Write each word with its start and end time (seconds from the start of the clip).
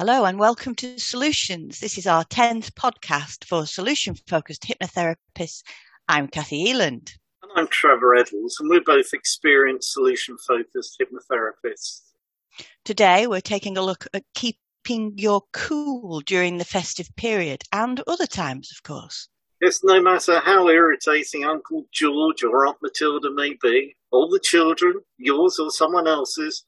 Hello 0.00 0.24
and 0.24 0.38
welcome 0.38 0.74
to 0.76 0.98
Solutions. 0.98 1.78
This 1.78 1.98
is 1.98 2.06
our 2.06 2.24
10th 2.24 2.70
podcast 2.70 3.44
for 3.44 3.66
solution 3.66 4.14
focused 4.26 4.64
hypnotherapists. 4.64 5.62
I'm 6.08 6.26
Kathy 6.26 6.72
Eland. 6.72 7.18
And 7.42 7.52
I'm 7.54 7.68
Trevor 7.68 8.14
Eddles, 8.14 8.56
and 8.58 8.70
we're 8.70 8.80
both 8.80 9.12
experienced 9.12 9.92
solution 9.92 10.38
focused 10.38 10.98
hypnotherapists. 10.98 12.00
Today 12.86 13.26
we're 13.26 13.42
taking 13.42 13.76
a 13.76 13.82
look 13.82 14.06
at 14.14 14.24
keeping 14.34 15.18
your 15.18 15.42
cool 15.52 16.20
during 16.20 16.56
the 16.56 16.64
festive 16.64 17.14
period 17.16 17.62
and 17.70 18.00
other 18.06 18.26
times, 18.26 18.72
of 18.74 18.82
course. 18.82 19.28
Yes, 19.60 19.80
no 19.84 20.00
matter 20.00 20.40
how 20.40 20.66
irritating 20.70 21.44
Uncle 21.44 21.84
George 21.92 22.42
or 22.42 22.66
Aunt 22.66 22.78
Matilda 22.80 23.30
may 23.34 23.54
be, 23.60 23.96
all 24.10 24.30
the 24.30 24.40
children, 24.40 24.94
yours 25.18 25.58
or 25.58 25.70
someone 25.70 26.06
else's, 26.06 26.64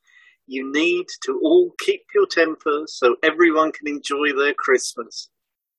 you 0.52 0.70
need 0.70 1.06
to 1.24 1.40
all 1.42 1.72
keep 1.78 2.02
your 2.14 2.26
temper 2.26 2.84
so 2.86 3.16
everyone 3.22 3.72
can 3.72 3.88
enjoy 3.88 4.32
their 4.32 4.52
Christmas. 4.52 5.30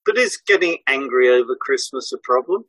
But 0.06 0.18
is 0.18 0.38
getting 0.38 0.80
angry 0.88 1.30
over 1.30 1.56
Christmas 1.56 2.12
a 2.12 2.18
problem? 2.18 2.66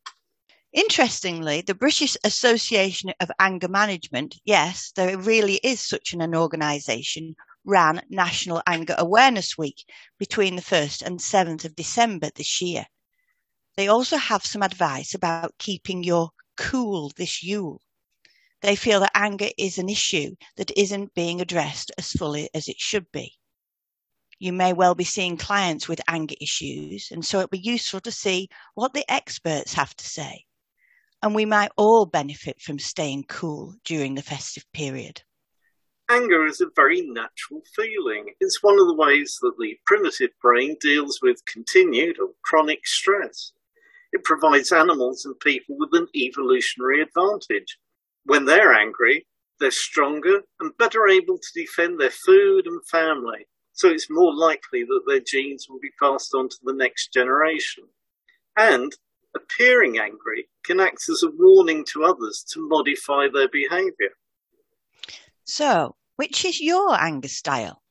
Interestingly, 0.74 1.62
the 1.62 1.74
British 1.74 2.16
Association 2.24 3.12
of 3.20 3.30
Anger 3.38 3.68
Management, 3.68 4.36
yes, 4.44 4.92
there 4.94 5.16
really 5.16 5.60
is 5.62 5.80
such 5.80 6.12
an 6.12 6.34
organisation, 6.34 7.36
ran 7.64 8.02
National 8.10 8.60
Anger 8.66 8.96
Awareness 8.98 9.56
Week 9.56 9.84
between 10.18 10.56
the 10.56 10.62
1st 10.62 11.02
and 11.02 11.18
7th 11.18 11.64
of 11.64 11.74
December 11.74 12.28
this 12.34 12.60
year. 12.60 12.86
They 13.76 13.88
also 13.88 14.16
have 14.16 14.44
some 14.44 14.62
advice 14.62 15.14
about 15.14 15.54
keeping 15.58 16.04
your 16.04 16.30
cool 16.56 17.12
this 17.16 17.42
Yule. 17.42 17.80
They 18.64 18.76
feel 18.76 19.00
that 19.00 19.10
anger 19.12 19.50
is 19.58 19.76
an 19.76 19.90
issue 19.90 20.36
that 20.56 20.72
isn't 20.74 21.12
being 21.12 21.42
addressed 21.42 21.92
as 21.98 22.12
fully 22.12 22.48
as 22.54 22.66
it 22.66 22.78
should 22.78 23.12
be. 23.12 23.34
You 24.38 24.54
may 24.54 24.72
well 24.72 24.94
be 24.94 25.04
seeing 25.04 25.36
clients 25.36 25.86
with 25.86 26.00
anger 26.08 26.34
issues, 26.40 27.08
and 27.10 27.22
so 27.22 27.40
it'd 27.40 27.50
be 27.50 27.58
useful 27.58 28.00
to 28.00 28.10
see 28.10 28.48
what 28.74 28.94
the 28.94 29.04
experts 29.06 29.74
have 29.74 29.94
to 29.96 30.06
say. 30.06 30.46
And 31.22 31.34
we 31.34 31.44
might 31.44 31.72
all 31.76 32.06
benefit 32.06 32.58
from 32.62 32.78
staying 32.78 33.24
cool 33.28 33.74
during 33.84 34.14
the 34.14 34.22
festive 34.22 34.64
period. 34.72 35.20
Anger 36.08 36.46
is 36.46 36.62
a 36.62 36.70
very 36.74 37.02
natural 37.02 37.60
feeling. 37.76 38.32
It's 38.40 38.62
one 38.62 38.80
of 38.80 38.86
the 38.86 38.96
ways 38.96 39.36
that 39.42 39.56
the 39.60 39.78
primitive 39.84 40.30
brain 40.40 40.78
deals 40.80 41.18
with 41.20 41.44
continued 41.44 42.18
or 42.18 42.30
chronic 42.42 42.86
stress. 42.86 43.52
It 44.12 44.24
provides 44.24 44.72
animals 44.72 45.26
and 45.26 45.38
people 45.40 45.76
with 45.78 45.90
an 45.92 46.08
evolutionary 46.14 47.02
advantage 47.02 47.78
when 48.24 48.44
they're 48.44 48.72
angry, 48.72 49.26
they're 49.60 49.70
stronger 49.70 50.42
and 50.60 50.76
better 50.78 51.08
able 51.08 51.38
to 51.38 51.48
defend 51.54 52.00
their 52.00 52.10
food 52.10 52.66
and 52.66 52.86
family. 52.88 53.46
So 53.72 53.88
it's 53.88 54.10
more 54.10 54.34
likely 54.34 54.84
that 54.84 55.02
their 55.06 55.20
genes 55.20 55.66
will 55.68 55.80
be 55.80 55.90
passed 56.00 56.34
on 56.34 56.48
to 56.48 56.56
the 56.62 56.74
next 56.74 57.12
generation. 57.12 57.84
And 58.56 58.92
appearing 59.34 59.98
angry 59.98 60.48
can 60.64 60.80
act 60.80 61.08
as 61.08 61.22
a 61.22 61.30
warning 61.36 61.84
to 61.92 62.04
others 62.04 62.44
to 62.52 62.68
modify 62.68 63.26
their 63.32 63.48
behavior. 63.48 64.10
So, 65.44 65.96
which 66.16 66.44
is 66.44 66.60
your 66.60 66.98
anger 66.98 67.28
style? 67.28 67.82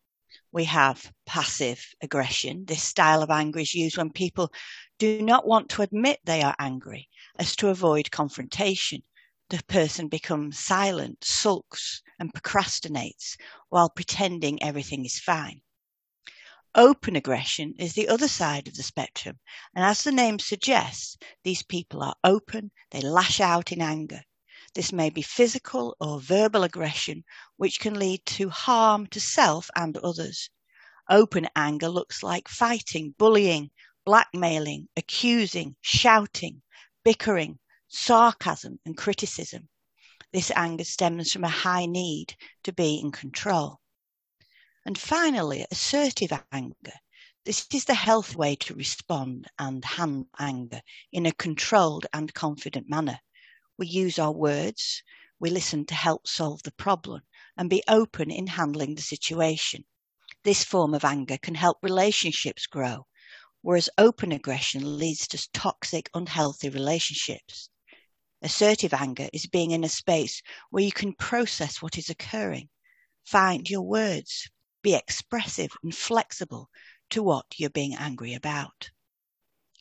We 0.52 0.64
have 0.66 1.12
passive 1.26 1.86
aggression. 2.02 2.66
This 2.66 2.84
style 2.84 3.22
of 3.22 3.30
anger 3.30 3.60
is 3.60 3.74
used 3.74 3.98
when 3.98 4.12
people 4.12 4.52
do 5.00 5.22
not 5.22 5.46
want 5.48 5.70
to 5.70 5.82
admit 5.82 6.20
they 6.24 6.42
are 6.44 6.56
angry 6.60 7.10
as 7.38 7.56
to 7.58 7.70
avoid 7.70 8.12
confrontation 8.12 9.04
the 9.54 9.62
person 9.66 10.08
becomes 10.08 10.58
silent, 10.58 11.24
sulks, 11.24 12.02
and 12.18 12.34
procrastinates 12.34 13.38
while 13.70 13.88
pretending 13.88 14.58
everything 14.64 15.06
is 15.06 15.20
fine. 15.20 15.62
Open 16.74 17.16
aggression 17.16 17.76
is 17.78 17.94
the 17.94 18.08
other 18.08 18.28
side 18.28 18.68
of 18.68 18.74
the 18.74 18.82
spectrum, 18.82 19.40
and 19.76 19.86
as 19.86 20.04
the 20.04 20.12
name 20.12 20.40
suggests, 20.40 21.18
these 21.44 21.62
people 21.62 22.02
are 22.02 22.16
open, 22.24 22.72
they 22.90 23.00
lash 23.00 23.40
out 23.40 23.72
in 23.72 23.80
anger. 23.80 24.24
This 24.74 24.92
may 24.92 25.12
be 25.12 25.22
physical 25.22 25.96
or 26.00 26.20
verbal 26.20 26.64
aggression, 26.64 27.24
which 27.56 27.80
can 27.80 27.94
lead 27.94 28.26
to 28.26 28.50
harm 28.50 29.06
to 29.10 29.20
self 29.20 29.70
and 29.76 29.96
others. 29.98 30.50
Open 31.12 31.48
anger 31.56 31.90
looks 31.90 32.24
like 32.24 32.48
fighting, 32.48 33.14
bullying, 33.20 33.70
blackmailing, 34.04 34.90
accusing, 34.98 35.76
shouting, 35.80 36.64
bickering, 37.04 37.60
sarcasm 37.96 38.80
and 38.86 38.98
criticism. 38.98 39.70
This 40.32 40.52
anger 40.56 40.84
stems 40.84 41.32
from 41.32 41.44
a 41.44 41.50
high 41.50 41.86
need 41.86 42.36
to 42.64 42.74
be 42.74 43.00
in 43.00 43.12
control. 43.12 43.80
And 44.84 44.98
finally, 44.98 45.66
assertive 45.70 46.32
anger. 46.52 46.94
This 47.46 47.68
is 47.72 47.86
the 47.86 47.94
healthy 47.94 48.36
way 48.36 48.56
to 48.56 48.74
respond 48.74 49.48
and 49.60 49.86
handle 49.86 50.28
anger 50.40 50.82
in 51.12 51.28
a 51.28 51.34
controlled 51.34 52.08
and 52.12 52.34
confident 52.34 52.90
manner. 52.90 53.20
We 53.78 53.86
use 53.86 54.18
our 54.18 54.32
words, 54.32 55.04
we 55.40 55.52
listen 55.52 55.86
to 55.86 55.96
help 55.96 56.28
solve 56.28 56.64
the 56.64 56.72
problem, 56.72 57.22
and 57.56 57.70
be 57.70 57.84
open 57.88 58.32
in 58.32 58.48
handling 58.48 58.96
the 58.96 59.04
situation. 59.04 59.86
This 60.44 60.64
form 60.64 60.96
of 60.96 61.06
anger 61.06 61.38
can 61.38 61.56
help 61.56 61.78
relationships 61.84 62.66
grow, 62.66 63.06
whereas 63.62 63.90
open 64.00 64.32
aggression 64.32 64.98
leads 64.98 65.28
to 65.28 65.50
toxic, 65.52 66.10
unhealthy 66.16 66.70
relationships. 66.70 67.70
Assertive 68.46 68.94
anger 68.94 69.30
is 69.32 69.46
being 69.46 69.72
in 69.72 69.86
a 69.86 69.90
space 69.90 70.42
where 70.70 70.84
you 70.84 70.92
can 70.92 71.14
process 71.14 71.82
what 71.82 71.98
is 71.98 72.10
occurring, 72.10 72.68
find 73.24 73.70
your 73.70 73.84
words, 73.84 74.50
be 74.82 74.94
expressive 74.94 75.72
and 75.82 75.96
flexible 75.96 76.70
to 77.10 77.24
what 77.24 77.58
you're 77.58 77.70
being 77.70 77.96
angry 77.96 78.34
about. 78.34 78.92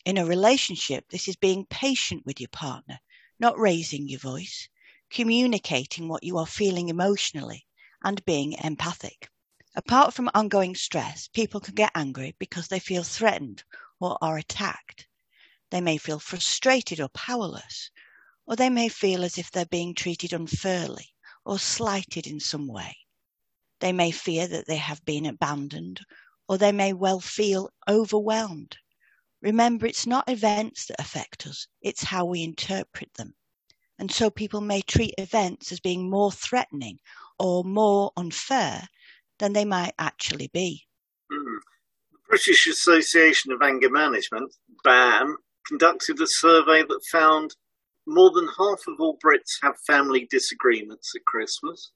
In 0.04 0.16
a 0.16 0.24
relationship, 0.24 1.08
this 1.08 1.26
is 1.26 1.34
being 1.34 1.66
patient 1.66 2.24
with 2.24 2.38
your 2.38 2.50
partner, 2.50 3.00
not 3.40 3.58
raising 3.58 4.08
your 4.08 4.20
voice, 4.20 4.68
communicating 5.10 6.06
what 6.06 6.22
you 6.22 6.38
are 6.38 6.46
feeling 6.46 6.88
emotionally, 6.88 7.66
and 8.04 8.24
being 8.24 8.52
empathic. 8.52 9.28
Apart 9.74 10.14
from 10.14 10.30
ongoing 10.34 10.76
stress, 10.76 11.26
people 11.26 11.58
can 11.58 11.74
get 11.74 11.90
angry 11.96 12.36
because 12.38 12.68
they 12.68 12.78
feel 12.78 13.02
threatened 13.02 13.64
or 13.98 14.18
are 14.22 14.38
attacked. 14.38 15.08
They 15.70 15.80
may 15.80 15.98
feel 15.98 16.20
frustrated 16.20 17.00
or 17.00 17.08
powerless, 17.08 17.90
or 18.47 18.56
they 18.56 18.70
may 18.70 18.88
feel 18.88 19.25
as 19.25 19.38
if 19.38 19.50
they're 19.50 19.66
being 19.66 19.94
treated 19.94 20.32
unfairly 20.32 21.14
or 21.44 21.58
slighted 21.58 22.26
in 22.26 22.41
some 22.41 22.66
way. 22.66 22.97
They 23.80 23.92
may 23.92 24.10
fear 24.10 24.47
that 24.47 24.66
they 24.66 24.76
have 24.76 25.04
been 25.04 25.26
abandoned, 25.26 26.00
or 26.48 26.58
they 26.58 26.72
may 26.72 26.92
well 26.92 27.20
feel 27.20 27.70
overwhelmed. 27.88 28.76
Remember, 29.41 29.86
it's 29.86 30.06
not 30.06 30.28
events 30.28 30.86
that 30.86 31.00
affect 31.00 31.47
us, 31.47 31.66
it's 31.81 32.04
how 32.04 32.25
we 32.25 32.44
interpret 32.44 33.12
them. 33.14 33.34
And 33.98 34.10
so 34.10 34.31
people 34.31 34.60
may 34.60 34.82
treat 34.82 35.14
events 35.19 35.72
as 35.72 35.81
being 35.81 36.08
more 36.08 36.32
threatening 36.32 36.98
or 37.38 37.64
more 37.64 38.12
unfair 38.16 38.88
than 39.38 39.52
they 39.52 39.64
might 39.64 39.94
actually 39.98 40.48
be. 40.48 40.86
Mm. 41.31 41.58
The 42.12 42.19
British 42.28 42.66
Association 42.69 43.52
of 43.52 43.62
Anger 43.62 43.91
Management, 43.91 44.54
BAM, 44.84 45.36
conducted 45.66 46.20
a 46.20 46.26
survey 46.26 46.82
that 46.82 47.04
found 47.10 47.54
more 48.06 48.30
than 48.32 48.48
half 48.58 48.80
of 48.88 49.00
all 49.00 49.18
Brits 49.24 49.58
have 49.62 49.78
family 49.86 50.26
disagreements 50.30 51.12
at 51.14 51.24
Christmas. 51.24 51.92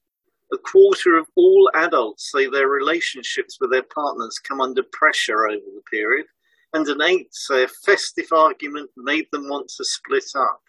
A 0.52 0.58
quarter 0.58 1.16
of 1.16 1.26
all 1.34 1.70
adults 1.74 2.30
say 2.30 2.46
their 2.46 2.68
relationships 2.68 3.58
with 3.60 3.72
their 3.72 3.82
partners 3.82 4.38
come 4.38 4.60
under 4.60 4.84
pressure 4.92 5.46
over 5.46 5.64
the 5.74 5.82
period, 5.90 6.26
and 6.72 6.86
an 6.86 7.02
eighth 7.02 7.32
say 7.32 7.64
a 7.64 7.68
festive 7.68 8.32
argument 8.32 8.90
made 8.96 9.26
them 9.32 9.48
want 9.48 9.68
to 9.76 9.84
split 9.84 10.30
up. 10.36 10.60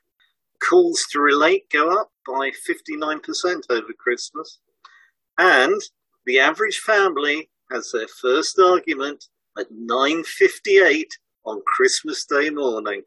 Calls 0.68 1.06
to 1.12 1.20
relate 1.20 1.70
go 1.70 1.92
up 1.92 2.12
by 2.26 2.52
59% 2.68 3.64
over 3.70 3.94
Christmas, 3.94 4.60
and 5.38 5.80
the 6.26 6.40
average 6.40 6.80
family 6.80 7.50
has 7.72 7.92
their 7.92 8.08
first 8.08 8.58
argument 8.60 9.26
at 9.60 9.72
9.58 9.72 11.04
on 11.46 11.62
Christmas 11.66 12.26
Day 12.26 12.50
morning. 12.50 13.04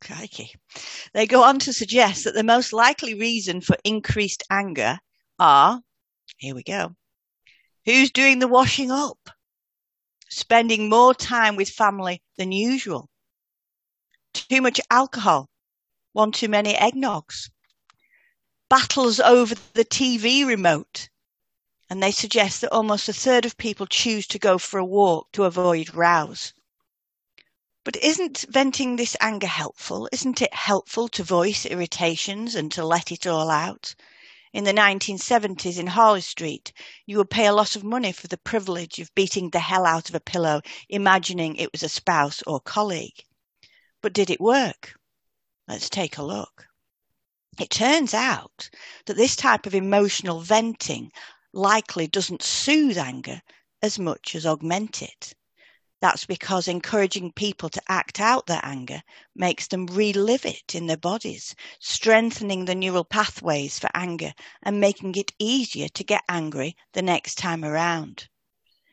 Crikey. 0.00 0.54
They 1.12 1.26
go 1.26 1.42
on 1.42 1.58
to 1.60 1.72
suggest 1.72 2.24
that 2.24 2.34
the 2.34 2.42
most 2.42 2.72
likely 2.72 3.14
reason 3.14 3.60
for 3.60 3.76
increased 3.84 4.42
anger 4.50 4.98
are, 5.38 5.82
here 6.38 6.54
we 6.54 6.62
go, 6.62 6.94
who's 7.84 8.10
doing 8.10 8.38
the 8.38 8.48
washing 8.48 8.90
up? 8.90 9.30
Spending 10.28 10.88
more 10.88 11.14
time 11.14 11.56
with 11.56 11.68
family 11.68 12.22
than 12.36 12.52
usual. 12.52 13.08
Too 14.32 14.62
much 14.62 14.80
alcohol. 14.90 15.48
One 16.12 16.32
too 16.32 16.48
many 16.48 16.74
eggnogs. 16.74 17.50
Battles 18.68 19.20
over 19.20 19.54
the 19.74 19.84
TV 19.84 20.46
remote. 20.46 21.08
And 21.88 22.00
they 22.00 22.12
suggest 22.12 22.60
that 22.60 22.72
almost 22.72 23.08
a 23.08 23.12
third 23.12 23.44
of 23.44 23.56
people 23.56 23.86
choose 23.86 24.28
to 24.28 24.38
go 24.38 24.58
for 24.58 24.78
a 24.78 24.84
walk 24.84 25.32
to 25.32 25.44
avoid 25.44 25.94
rows. 25.94 26.52
But 27.82 27.96
isn't 27.96 28.44
venting 28.50 28.96
this 28.96 29.16
anger 29.20 29.46
helpful? 29.46 30.06
Isn't 30.12 30.42
it 30.42 30.52
helpful 30.52 31.08
to 31.08 31.24
voice 31.24 31.64
irritations 31.64 32.54
and 32.54 32.70
to 32.72 32.84
let 32.84 33.10
it 33.10 33.26
all 33.26 33.48
out? 33.48 33.94
In 34.52 34.64
the 34.64 34.74
1970s 34.74 35.78
in 35.78 35.86
Harley 35.86 36.20
Street, 36.20 36.74
you 37.06 37.16
would 37.16 37.30
pay 37.30 37.46
a 37.46 37.54
lot 37.54 37.76
of 37.76 37.82
money 37.82 38.12
for 38.12 38.28
the 38.28 38.36
privilege 38.36 38.98
of 38.98 39.14
beating 39.14 39.48
the 39.48 39.60
hell 39.60 39.86
out 39.86 40.10
of 40.10 40.14
a 40.14 40.20
pillow, 40.20 40.60
imagining 40.90 41.56
it 41.56 41.72
was 41.72 41.82
a 41.82 41.88
spouse 41.88 42.42
or 42.46 42.60
colleague. 42.60 43.24
But 44.02 44.12
did 44.12 44.28
it 44.28 44.42
work? 44.42 44.94
Let's 45.66 45.88
take 45.88 46.18
a 46.18 46.22
look. 46.22 46.66
It 47.58 47.70
turns 47.70 48.12
out 48.12 48.68
that 49.06 49.16
this 49.16 49.36
type 49.36 49.64
of 49.64 49.74
emotional 49.74 50.40
venting 50.40 51.12
likely 51.54 52.08
doesn't 52.08 52.42
soothe 52.42 52.98
anger 52.98 53.40
as 53.80 53.98
much 53.98 54.34
as 54.34 54.44
augment 54.44 55.00
it. 55.00 55.32
That's 56.00 56.24
because 56.24 56.66
encouraging 56.66 57.32
people 57.32 57.68
to 57.68 57.82
act 57.86 58.20
out 58.20 58.46
their 58.46 58.64
anger 58.64 59.02
makes 59.34 59.66
them 59.66 59.86
relive 59.86 60.46
it 60.46 60.74
in 60.74 60.86
their 60.86 60.96
bodies, 60.96 61.54
strengthening 61.78 62.64
the 62.64 62.74
neural 62.74 63.04
pathways 63.04 63.78
for 63.78 63.90
anger 63.92 64.32
and 64.62 64.80
making 64.80 65.14
it 65.16 65.32
easier 65.38 65.88
to 65.90 66.02
get 66.02 66.24
angry 66.26 66.74
the 66.94 67.02
next 67.02 67.36
time 67.36 67.66
around. 67.66 68.28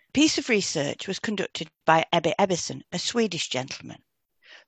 A 0.10 0.12
piece 0.12 0.38
of 0.38 0.50
research 0.50 1.08
was 1.08 1.20
conducted 1.20 1.72
by 1.86 2.06
Ebbe 2.12 2.34
Ebbesen, 2.38 2.82
a 2.92 3.00
Swedish 3.00 3.48
gentleman. 3.48 4.04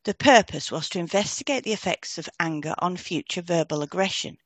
The 0.06 0.13
purpose 0.13 0.71
was 0.71 0.88
to 0.89 1.00
investigate 1.00 1.65
the 1.65 1.74
effects 1.74 2.18
of 2.18 2.30
anger 2.39 2.74
on 2.80 2.95
future 2.95 3.42
verbal 3.42 3.81
aggression 3.81 4.38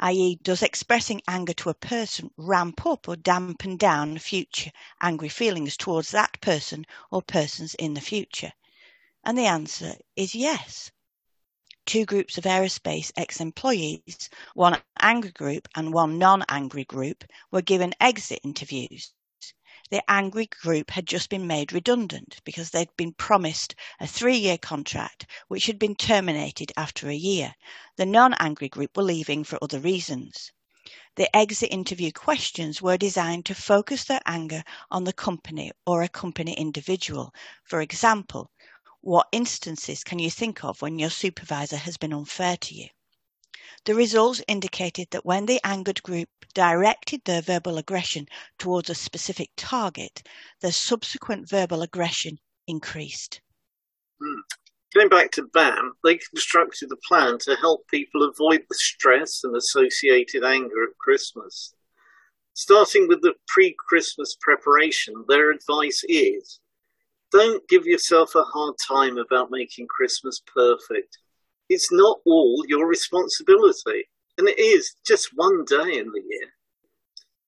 i.e., 0.00 0.36
does 0.42 0.62
expressing 0.62 1.22
anger 1.28 1.52
to 1.52 1.68
a 1.68 1.74
person 1.74 2.30
ramp 2.36 2.84
up 2.86 3.08
or 3.08 3.16
dampen 3.16 3.76
down 3.76 4.18
future 4.18 4.72
angry 5.00 5.28
feelings 5.28 5.76
towards 5.76 6.10
that 6.10 6.40
person 6.40 6.84
or 7.10 7.22
persons 7.22 7.74
in 7.74 7.94
the 7.94 8.00
future? 8.00 8.52
And 9.24 9.38
the 9.38 9.46
answer 9.46 9.94
is 10.16 10.34
yes. 10.34 10.90
Two 11.86 12.04
groups 12.04 12.38
of 12.38 12.44
aerospace 12.44 13.12
ex 13.16 13.40
employees, 13.40 14.30
one 14.54 14.80
angry 14.98 15.32
group 15.32 15.68
and 15.74 15.92
one 15.92 16.18
non 16.18 16.44
angry 16.48 16.84
group, 16.84 17.24
were 17.50 17.62
given 17.62 17.94
exit 18.00 18.40
interviews 18.42 19.12
the 19.90 20.08
angry 20.08 20.46
group 20.46 20.90
had 20.90 21.04
just 21.04 21.28
been 21.28 21.46
made 21.46 21.72
redundant 21.72 22.40
because 22.44 22.70
they'd 22.70 22.96
been 22.96 23.12
promised 23.12 23.74
a 23.98 24.06
three 24.06 24.36
year 24.36 24.56
contract 24.56 25.26
which 25.48 25.66
had 25.66 25.78
been 25.78 25.96
terminated 25.96 26.72
after 26.76 27.08
a 27.08 27.14
year. 27.14 27.54
The 27.96 28.06
non 28.06 28.34
angry 28.34 28.68
group 28.68 28.96
were 28.96 29.02
leaving 29.02 29.42
for 29.42 29.58
other 29.60 29.80
reasons. 29.80 30.52
The 31.16 31.34
exit 31.36 31.72
interview 31.72 32.12
questions 32.12 32.80
were 32.80 32.96
designed 32.96 33.46
to 33.46 33.54
focus 33.54 34.04
their 34.04 34.22
anger 34.26 34.62
on 34.90 35.04
the 35.04 35.12
company 35.12 35.72
or 35.84 36.02
a 36.02 36.08
company 36.08 36.54
individual. 36.54 37.34
For 37.64 37.80
example, 37.80 38.50
what 39.00 39.28
instances 39.32 40.04
can 40.04 40.18
you 40.20 40.30
think 40.30 40.62
of 40.62 40.80
when 40.82 40.98
your 40.98 41.10
supervisor 41.10 41.78
has 41.78 41.96
been 41.96 42.12
unfair 42.12 42.56
to 42.58 42.74
you? 42.74 42.88
The 43.84 43.94
results 43.94 44.42
indicated 44.48 45.08
that 45.10 45.24
when 45.24 45.46
the 45.46 45.60
angered 45.64 46.02
group 46.02 46.28
directed 46.54 47.24
their 47.24 47.42
verbal 47.42 47.78
aggression 47.78 48.26
towards 48.58 48.90
a 48.90 48.94
specific 48.94 49.50
target, 49.56 50.22
their 50.60 50.72
subsequent 50.72 51.48
verbal 51.48 51.82
aggression 51.82 52.38
increased. 52.66 53.40
Hmm. 54.20 54.40
Going 54.94 55.08
back 55.08 55.30
to 55.32 55.46
BAM, 55.46 55.92
they 56.02 56.16
constructed 56.16 56.90
a 56.90 56.96
plan 56.96 57.38
to 57.42 57.54
help 57.54 57.86
people 57.86 58.24
avoid 58.24 58.64
the 58.68 58.74
stress 58.74 59.44
and 59.44 59.54
associated 59.54 60.42
anger 60.42 60.82
at 60.82 60.98
Christmas. 60.98 61.74
Starting 62.54 63.06
with 63.06 63.22
the 63.22 63.34
pre 63.46 63.74
Christmas 63.88 64.36
preparation, 64.40 65.24
their 65.28 65.52
advice 65.52 66.02
is 66.08 66.60
don't 67.30 67.66
give 67.68 67.86
yourself 67.86 68.34
a 68.34 68.42
hard 68.42 68.74
time 68.86 69.16
about 69.16 69.50
making 69.50 69.86
Christmas 69.86 70.42
perfect. 70.52 71.18
It's 71.70 71.92
not 71.92 72.18
all 72.26 72.64
your 72.66 72.86
responsibility. 72.86 74.08
And 74.36 74.48
it 74.48 74.58
is 74.58 74.96
just 75.06 75.30
one 75.34 75.64
day 75.64 75.98
in 75.98 76.10
the 76.10 76.22
year. 76.28 76.48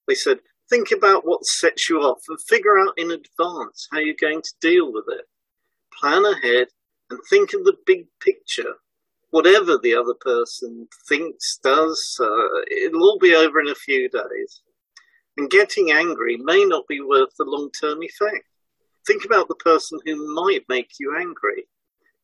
They 0.07 0.15
said, 0.15 0.39
think 0.71 0.93
about 0.93 1.27
what 1.27 1.45
sets 1.45 1.91
you 1.91 1.99
off 1.99 2.23
and 2.29 2.41
figure 2.41 2.79
out 2.79 2.95
in 2.97 3.11
advance 3.11 3.89
how 3.91 3.99
you're 3.99 4.15
going 4.19 4.43
to 4.43 4.55
deal 4.61 4.93
with 4.93 5.05
it. 5.09 5.27
Plan 6.01 6.25
ahead 6.25 6.69
and 7.11 7.19
think 7.29 7.53
of 7.53 7.65
the 7.65 7.77
big 7.85 8.07
picture. 8.21 8.75
Whatever 9.31 9.77
the 9.79 9.95
other 9.95 10.15
person 10.21 10.87
thinks, 11.09 11.59
does, 11.65 12.17
uh, 12.21 12.61
it'll 12.71 13.03
all 13.03 13.19
be 13.19 13.35
over 13.35 13.61
in 13.61 13.69
a 13.69 13.75
few 13.75 14.09
days. 14.09 14.63
And 15.37 15.51
getting 15.51 15.91
angry 15.91 16.37
may 16.37 16.65
not 16.65 16.87
be 16.87 17.01
worth 17.01 17.31
the 17.39 17.45
long 17.45 17.71
term 17.81 18.03
effect. 18.03 18.45
Think 19.07 19.25
about 19.25 19.49
the 19.49 19.57
person 19.57 19.99
who 20.05 20.35
might 20.35 20.65
make 20.69 20.93
you 21.01 21.17
angry. 21.19 21.67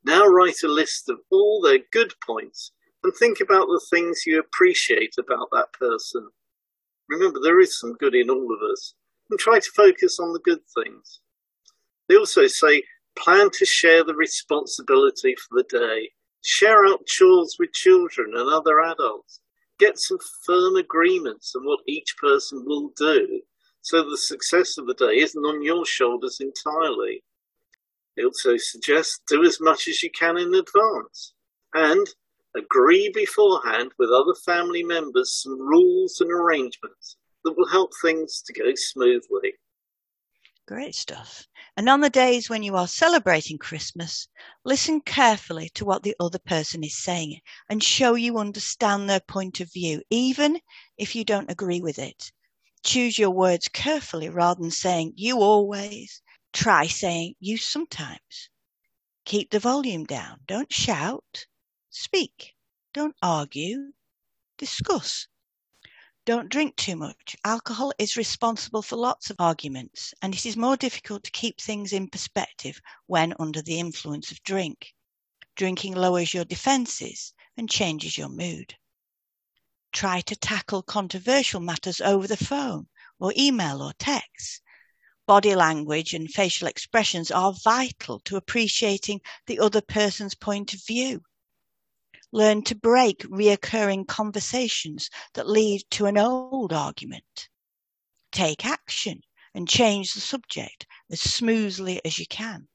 Now 0.08 0.24
write 0.24 0.62
a 0.64 0.68
list 0.68 1.10
of 1.10 1.18
all 1.30 1.60
their 1.60 1.80
good 1.92 2.14
points 2.24 2.72
and 3.04 3.12
think 3.14 3.40
about 3.40 3.66
the 3.66 3.86
things 3.90 4.22
you 4.24 4.38
appreciate 4.38 5.16
about 5.18 5.50
that 5.52 5.70
person. 5.78 6.30
Remember, 7.10 7.38
there 7.42 7.60
is 7.60 7.78
some 7.78 7.92
good 7.92 8.14
in 8.14 8.30
all 8.30 8.48
of 8.50 8.72
us 8.72 8.94
and 9.28 9.38
try 9.38 9.58
to 9.58 9.70
focus 9.76 10.18
on 10.18 10.32
the 10.32 10.40
good 10.42 10.62
things. 10.74 11.20
They 12.08 12.16
also 12.16 12.46
say 12.46 12.84
plan 13.18 13.50
to 13.58 13.66
share 13.66 14.02
the 14.02 14.14
responsibility 14.14 15.34
for 15.36 15.62
the 15.62 15.78
day. 15.78 16.12
Share 16.42 16.86
out 16.86 17.04
chores 17.04 17.56
with 17.58 17.74
children 17.74 18.32
and 18.34 18.48
other 18.48 18.80
adults. 18.80 19.40
Get 19.78 19.98
some 19.98 20.20
firm 20.46 20.76
agreements 20.76 21.52
on 21.54 21.66
what 21.66 21.80
each 21.86 22.16
person 22.18 22.64
will 22.64 22.92
do 22.96 23.42
so 23.82 24.08
the 24.08 24.16
success 24.16 24.78
of 24.78 24.86
the 24.86 24.94
day 24.94 25.18
isn't 25.18 25.44
on 25.44 25.62
your 25.62 25.84
shoulders 25.84 26.40
entirely. 26.40 27.24
They 28.18 28.24
also 28.24 28.56
suggest 28.56 29.22
do 29.28 29.44
as 29.44 29.60
much 29.60 29.86
as 29.86 30.02
you 30.02 30.10
can 30.10 30.38
in 30.38 30.52
advance 30.52 31.34
and 31.72 32.04
agree 32.56 33.12
beforehand 33.14 33.92
with 33.96 34.10
other 34.10 34.34
family 34.44 34.82
members 34.82 35.40
some 35.40 35.56
rules 35.56 36.20
and 36.20 36.28
arrangements 36.28 37.16
that 37.44 37.56
will 37.56 37.68
help 37.68 37.92
things 38.02 38.42
to 38.42 38.52
go 38.52 38.74
smoothly. 38.74 39.54
Great 40.66 40.96
stuff. 40.96 41.46
And 41.76 41.88
on 41.88 42.00
the 42.00 42.10
days 42.10 42.50
when 42.50 42.64
you 42.64 42.74
are 42.74 42.88
celebrating 42.88 43.56
Christmas, 43.56 44.26
listen 44.64 45.00
carefully 45.00 45.68
to 45.74 45.84
what 45.84 46.02
the 46.02 46.16
other 46.18 46.40
person 46.40 46.82
is 46.82 46.98
saying 46.98 47.38
and 47.70 47.80
show 47.80 48.16
you 48.16 48.38
understand 48.38 49.08
their 49.08 49.20
point 49.20 49.60
of 49.60 49.72
view, 49.72 50.02
even 50.10 50.58
if 50.96 51.14
you 51.14 51.24
don't 51.24 51.52
agree 51.52 51.80
with 51.80 52.00
it. 52.00 52.32
Choose 52.82 53.16
your 53.16 53.30
words 53.30 53.68
carefully 53.68 54.28
rather 54.28 54.60
than 54.60 54.72
saying, 54.72 55.12
you 55.14 55.38
always, 55.38 56.20
Try 56.52 56.86
saying 56.86 57.34
you 57.40 57.58
sometimes. 57.58 58.48
Keep 59.24 59.50
the 59.50 59.58
volume 59.58 60.04
down. 60.04 60.40
Don't 60.46 60.72
shout. 60.72 61.46
Speak. 61.90 62.56
Don't 62.94 63.14
argue. 63.20 63.92
Discuss. 64.56 65.28
Don't 66.24 66.48
drink 66.48 66.76
too 66.76 66.96
much. 66.96 67.36
Alcohol 67.44 67.92
is 67.98 68.16
responsible 68.16 68.82
for 68.82 68.96
lots 68.96 69.28
of 69.28 69.36
arguments, 69.38 70.14
and 70.22 70.34
it 70.34 70.46
is 70.46 70.56
more 70.56 70.76
difficult 70.76 71.24
to 71.24 71.30
keep 71.30 71.60
things 71.60 71.92
in 71.92 72.08
perspective 72.08 72.80
when 73.06 73.34
under 73.38 73.60
the 73.60 73.78
influence 73.78 74.30
of 74.30 74.42
drink. 74.42 74.94
Drinking 75.54 75.94
lowers 75.94 76.32
your 76.32 76.44
defenses 76.44 77.34
and 77.56 77.68
changes 77.68 78.16
your 78.16 78.28
mood. 78.30 78.74
Try 79.92 80.22
to 80.22 80.36
tackle 80.36 80.82
controversial 80.82 81.60
matters 81.60 82.00
over 82.00 82.26
the 82.26 82.36
phone 82.36 82.88
or 83.18 83.32
email 83.36 83.82
or 83.82 83.92
text 83.98 84.62
body 85.28 85.54
language 85.54 86.14
and 86.14 86.30
facial 86.30 86.66
expressions 86.66 87.30
are 87.30 87.52
vital 87.52 88.18
to 88.20 88.36
appreciating 88.36 89.20
the 89.46 89.60
other 89.60 89.82
person's 89.82 90.34
point 90.34 90.72
of 90.72 90.82
view. 90.86 91.20
Learn 92.32 92.62
to 92.62 92.74
break 92.74 93.18
reoccurring 93.24 94.08
conversations 94.08 95.10
that 95.34 95.46
lead 95.46 95.82
to 95.90 96.06
an 96.06 96.16
old 96.16 96.72
argument. 96.72 97.50
Take 98.32 98.64
action 98.64 99.20
and 99.52 99.68
change 99.68 100.14
the 100.14 100.20
subject 100.20 100.86
as 101.10 101.20
smoothly 101.20 102.00
as 102.06 102.18
you 102.18 102.26
can. 102.26 102.66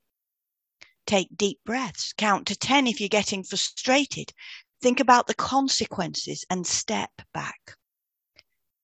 Take 1.07 1.35
deep 1.35 1.59
breaths. 1.65 2.13
Count 2.17 2.45
to 2.47 2.55
10 2.55 2.85
if 2.85 2.99
you're 2.99 3.09
getting 3.09 3.43
frustrated. 3.43 4.31
Think 4.79 4.99
about 4.99 5.25
the 5.25 5.33
consequences 5.33 6.45
and 6.51 6.67
step 6.67 7.11
back. 7.33 7.77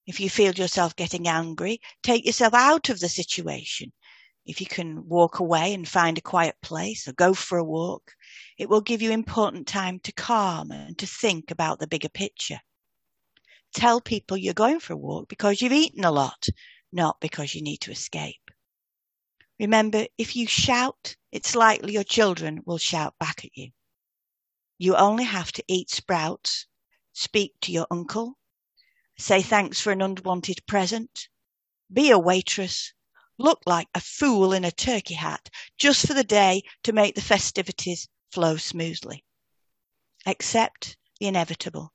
If 0.10 0.20
you 0.20 0.28
feel 0.28 0.56
yourself 0.56 0.96
getting 0.96 1.28
angry, 1.28 1.80
take 2.02 2.26
yourself 2.26 2.56
out 2.56 2.90
of 2.90 3.00
the 3.00 3.08
situation. 3.08 3.92
If 4.44 4.60
you 4.60 4.66
can 4.66 5.08
walk 5.08 5.38
away 5.38 5.72
and 5.72 5.88
find 5.88 6.18
a 6.18 6.22
quiet 6.22 6.56
place 6.64 7.08
or 7.08 7.14
go 7.14 7.36
for 7.36 7.60
a 7.60 7.64
walk, 7.64 8.16
it 8.58 8.68
will 8.68 8.82
give 8.82 9.04
you 9.04 9.12
important 9.12 9.68
time 9.68 10.00
to 10.00 10.12
calm 10.12 10.72
and 10.72 10.98
to 10.98 11.06
think 11.06 11.52
about 11.52 11.78
the 11.78 11.86
bigger 11.86 12.10
picture. 12.10 12.60
Tell 13.76 14.02
people 14.02 14.36
you're 14.36 14.56
going 14.56 14.80
for 14.80 14.94
a 14.94 14.98
walk 14.98 15.30
because 15.30 15.62
you've 15.62 15.74
eaten 15.74 16.04
a 16.04 16.12
lot, 16.12 16.48
not 16.92 17.20
because 17.22 17.54
you 17.54 17.62
need 17.62 17.82
to 17.82 17.92
escape. 17.92 18.50
Remember, 19.60 20.08
if 20.18 20.36
you 20.36 20.48
shout, 20.48 21.18
it's 21.32 21.54
likely 21.54 21.94
your 21.94 22.04
children 22.04 22.62
will 22.66 22.80
shout 22.80 23.14
back 23.20 23.46
at 23.46 23.56
you. 23.56 23.70
You 24.80 24.96
only 24.96 25.26
have 25.26 25.52
to 25.52 25.64
eat 25.68 25.92
sprouts, 25.92 26.66
speak 27.14 27.54
to 27.62 27.72
your 27.72 27.86
uncle, 27.92 28.39
say 29.20 29.42
thanks 29.42 29.82
for 29.82 29.92
an 29.92 30.02
unwanted 30.02 30.66
present, 30.66 31.28
be 31.92 32.10
a 32.10 32.18
waitress, 32.18 32.94
look 33.38 33.60
like 33.66 33.90
a 33.94 34.00
fool 34.00 34.54
in 34.54 34.64
a 34.64 34.72
turkey 34.72 35.16
hat 35.16 35.50
just 35.78 36.08
for 36.08 36.14
the 36.14 36.24
day 36.24 36.64
to 36.84 36.94
make 36.94 37.16
the 37.16 37.22
festivities 37.22 38.08
flow 38.32 38.56
smoothly. 38.56 39.26
Accept 40.26 40.98
the 41.20 41.28
inevitable. 41.28 41.94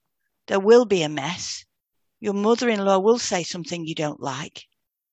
There 0.49 0.61
will 0.61 0.85
be 0.85 1.03
a 1.03 1.09
mess. 1.09 1.65
Your 2.21 2.35
mother 2.35 2.69
in 2.69 2.85
law 2.85 2.99
will 2.99 3.19
say 3.19 3.43
something 3.43 3.87
you 3.87 3.95
don't 3.95 4.21
like. 4.21 4.67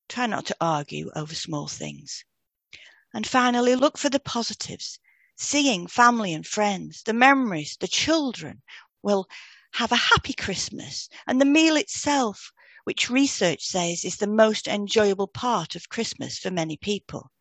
Try 0.09 0.27
not 0.27 0.45
to 0.47 0.57
argue 0.59 1.11
over 1.15 1.33
small 1.33 1.67
things. 1.67 2.25
And 3.13 3.25
finally, 3.25 3.75
look 3.75 3.97
for 3.97 4.09
the 4.09 4.19
positives. 4.19 4.99
Seeing 5.37 5.87
family 5.87 6.33
and 6.33 6.45
friends, 6.45 7.03
the 7.03 7.13
memories, 7.13 7.77
the 7.79 7.87
children 7.87 8.61
will 9.01 9.27
have 9.73 9.91
a 9.91 9.95
happy 9.95 10.33
Christmas 10.33 11.07
and 11.27 11.39
the 11.39 11.45
meal 11.45 11.75
itself, 11.75 12.51
which 12.83 13.09
research 13.09 13.63
says 13.63 14.03
is 14.03 14.17
the 14.17 14.27
most 14.27 14.67
enjoyable 14.67 15.27
part 15.27 15.75
of 15.75 15.89
Christmas 15.89 16.37
for 16.37 16.51
many 16.51 16.77
people. 16.77 17.31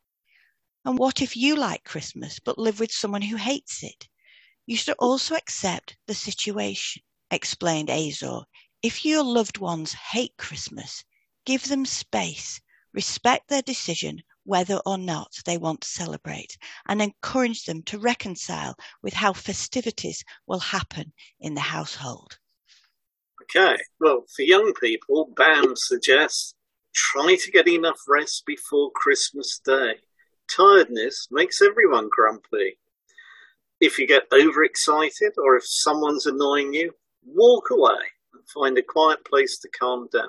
And 0.84 0.98
what 0.98 1.20
if 1.20 1.36
you 1.36 1.56
like 1.56 1.84
Christmas 1.84 2.38
but 2.38 2.58
live 2.58 2.80
with 2.80 2.92
someone 2.92 3.22
who 3.22 3.36
hates 3.36 3.82
it? 3.82 4.08
You 4.66 4.76
should 4.76 4.94
also 4.98 5.34
accept 5.34 5.96
the 6.06 6.14
situation, 6.14 7.02
explained 7.30 7.90
Azor. 7.90 8.42
If 8.82 9.04
your 9.04 9.22
loved 9.22 9.58
ones 9.58 9.92
hate 9.92 10.36
Christmas, 10.38 11.04
give 11.44 11.68
them 11.68 11.84
space, 11.84 12.60
respect 12.92 13.48
their 13.48 13.62
decision 13.62 14.22
whether 14.50 14.80
or 14.84 14.98
not 14.98 15.30
they 15.46 15.56
want 15.56 15.80
to 15.80 15.88
celebrate, 15.88 16.58
and 16.88 17.00
encourage 17.00 17.66
them 17.66 17.84
to 17.84 18.00
reconcile 18.00 18.74
with 19.00 19.14
how 19.14 19.32
festivities 19.32 20.24
will 20.48 20.58
happen 20.58 21.12
in 21.38 21.54
the 21.54 21.60
household. 21.60 22.36
Okay, 23.42 23.76
well, 24.00 24.24
for 24.34 24.42
young 24.42 24.72
people, 24.74 25.32
BAM 25.36 25.74
suggests 25.76 26.56
try 26.92 27.36
to 27.40 27.50
get 27.52 27.68
enough 27.68 28.00
rest 28.08 28.42
before 28.44 28.90
Christmas 28.90 29.60
Day. 29.64 29.92
Tiredness 30.48 31.28
makes 31.30 31.62
everyone 31.62 32.08
grumpy. 32.10 32.76
If 33.80 34.00
you 34.00 34.06
get 34.08 34.24
overexcited 34.32 35.34
or 35.38 35.56
if 35.56 35.62
someone's 35.64 36.26
annoying 36.26 36.74
you, 36.74 36.94
walk 37.24 37.70
away 37.70 38.02
and 38.34 38.42
find 38.52 38.76
a 38.78 38.82
quiet 38.82 39.24
place 39.24 39.60
to 39.60 39.68
calm 39.68 40.08
down. 40.12 40.28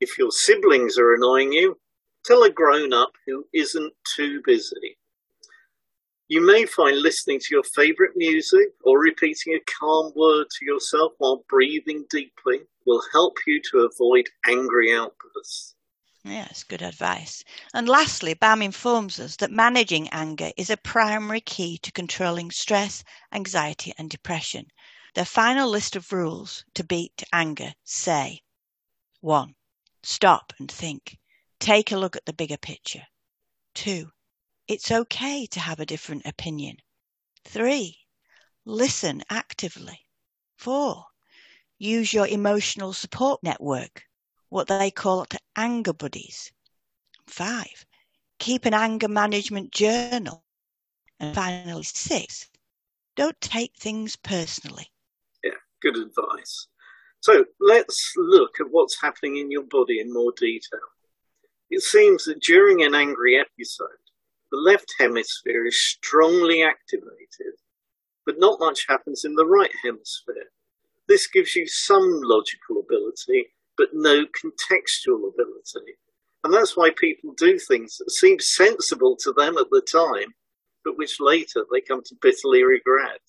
If 0.00 0.18
your 0.18 0.32
siblings 0.32 0.98
are 0.98 1.14
annoying 1.14 1.52
you, 1.52 1.78
tell 2.28 2.42
a 2.42 2.50
grown 2.50 2.92
up 2.92 3.12
who 3.26 3.46
isn't 3.54 3.94
too 4.14 4.42
busy. 4.44 4.98
You 6.28 6.44
may 6.44 6.66
find 6.66 7.00
listening 7.00 7.40
to 7.40 7.54
your 7.54 7.62
favourite 7.62 8.12
music 8.14 8.68
or 8.84 9.00
repeating 9.00 9.54
a 9.54 9.60
calm 9.80 10.12
word 10.14 10.46
to 10.58 10.66
yourself 10.66 11.14
while 11.16 11.42
breathing 11.48 12.04
deeply 12.10 12.60
will 12.84 13.02
help 13.12 13.38
you 13.46 13.62
to 13.70 13.88
avoid 13.90 14.26
angry 14.46 14.94
outbursts. 14.94 15.74
Yes, 16.22 16.64
good 16.64 16.82
advice. 16.82 17.42
And 17.72 17.88
lastly, 17.88 18.34
BAM 18.34 18.60
informs 18.60 19.18
us 19.18 19.36
that 19.36 19.50
managing 19.50 20.10
anger 20.10 20.50
is 20.58 20.68
a 20.68 20.76
primary 20.76 21.40
key 21.40 21.78
to 21.78 21.92
controlling 21.92 22.50
stress, 22.50 23.02
anxiety, 23.32 23.94
and 23.96 24.10
depression. 24.10 24.66
Their 25.14 25.24
final 25.24 25.70
list 25.70 25.96
of 25.96 26.12
rules 26.12 26.66
to 26.74 26.84
beat 26.84 27.22
anger 27.32 27.72
say 27.84 28.42
1. 29.22 29.54
Stop 30.02 30.52
and 30.58 30.70
think. 30.70 31.16
Take 31.60 31.92
a 31.92 31.98
look 31.98 32.16
at 32.16 32.24
the 32.26 32.32
bigger 32.32 32.56
picture. 32.56 33.06
2. 33.74 34.10
It's 34.66 34.90
okay 34.90 35.46
to 35.46 35.60
have 35.60 35.80
a 35.80 35.86
different 35.86 36.26
opinion. 36.26 36.76
3. 37.44 37.96
Listen 38.64 39.22
actively. 39.30 40.00
4. 40.56 41.04
Use 41.78 42.12
your 42.12 42.26
emotional 42.26 42.92
support 42.92 43.42
network 43.42 44.04
what 44.48 44.68
they 44.68 44.90
call 44.90 45.26
anger 45.56 45.92
buddies. 45.92 46.52
Five, 47.26 47.84
keep 48.38 48.64
an 48.64 48.74
anger 48.74 49.08
management 49.08 49.72
journal. 49.72 50.44
And 51.20 51.34
finally, 51.34 51.82
six, 51.82 52.48
don't 53.16 53.38
take 53.40 53.74
things 53.76 54.16
personally. 54.16 54.88
Yeah, 55.42 55.58
good 55.82 55.96
advice. 55.96 56.68
So 57.20 57.44
let's 57.60 58.12
look 58.16 58.60
at 58.60 58.68
what's 58.70 59.00
happening 59.00 59.36
in 59.36 59.50
your 59.50 59.64
body 59.64 60.00
in 60.00 60.12
more 60.12 60.32
detail. 60.36 60.80
It 61.70 61.82
seems 61.82 62.24
that 62.24 62.42
during 62.42 62.82
an 62.82 62.94
angry 62.94 63.38
episode, 63.38 63.88
the 64.50 64.58
left 64.58 64.94
hemisphere 64.98 65.66
is 65.66 65.82
strongly 65.82 66.62
activated, 66.62 67.54
but 68.24 68.38
not 68.38 68.60
much 68.60 68.86
happens 68.88 69.24
in 69.24 69.34
the 69.34 69.46
right 69.46 69.72
hemisphere. 69.84 70.50
This 71.06 71.26
gives 71.26 71.56
you 71.56 71.66
some 71.66 72.20
logical 72.22 72.78
ability 72.80 73.48
but 73.78 73.88
no 73.94 74.24
contextual 74.24 75.32
ability. 75.32 75.94
And 76.44 76.52
that's 76.52 76.76
why 76.76 76.90
people 76.90 77.32
do 77.36 77.58
things 77.58 77.96
that 77.98 78.10
seem 78.10 78.38
sensible 78.40 79.16
to 79.20 79.32
them 79.32 79.56
at 79.56 79.70
the 79.70 79.80
time, 79.80 80.34
but 80.84 80.98
which 80.98 81.20
later 81.20 81.64
they 81.72 81.80
come 81.80 82.02
to 82.04 82.16
bitterly 82.20 82.64
regret. 82.64 83.20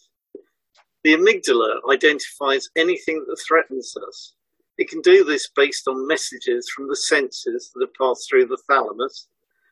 The 1.04 1.14
amygdala 1.14 1.80
identifies 1.92 2.70
anything 2.76 3.26
that 3.28 3.42
threatens 3.48 3.96
us. 3.96 4.34
It 4.80 4.88
can 4.88 5.02
do 5.02 5.26
this 5.26 5.50
based 5.54 5.90
on 5.90 6.08
messages 6.08 6.70
from 6.70 6.88
the 6.88 6.96
senses 6.96 7.70
that 7.76 7.98
passed 8.00 8.30
through 8.30 8.46
the 8.46 8.62
thalamus, 8.66 9.28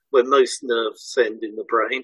where 0.10 0.26
most 0.26 0.64
nerves 0.64 1.02
send 1.02 1.44
in 1.44 1.56
the 1.56 1.64
brain, 1.64 2.04